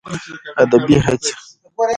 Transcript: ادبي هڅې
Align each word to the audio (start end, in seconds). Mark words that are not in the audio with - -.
ادبي 0.61 0.95
هڅې 1.05 1.31